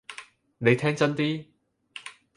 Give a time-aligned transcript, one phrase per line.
[0.57, 1.45] 你聽真啲！